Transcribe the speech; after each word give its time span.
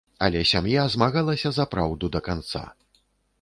Але 0.27 0.39
сям'я 0.51 0.85
змагалася 0.93 1.51
за 1.59 1.67
праўду 1.75 2.11
да 2.17 2.23
канца. 2.29 2.65